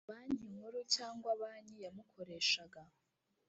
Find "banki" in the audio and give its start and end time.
0.09-0.45, 1.41-1.75